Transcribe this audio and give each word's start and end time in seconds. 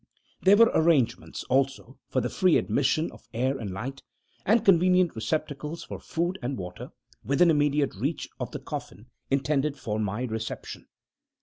There 0.41 0.57
were 0.57 0.71
arrangements 0.73 1.43
also 1.43 1.99
for 2.09 2.21
the 2.21 2.29
free 2.31 2.57
admission 2.57 3.11
of 3.11 3.27
air 3.35 3.59
and 3.59 3.69
light, 3.69 4.01
and 4.47 4.65
convenient 4.65 5.15
receptacles 5.15 5.83
for 5.83 5.99
food 5.99 6.39
and 6.41 6.57
water, 6.57 6.89
within 7.23 7.51
immediate 7.51 7.93
reach 7.93 8.27
of 8.39 8.49
the 8.49 8.57
coffin 8.57 9.11
intended 9.29 9.77
for 9.77 9.99
my 9.99 10.23
reception. 10.23 10.87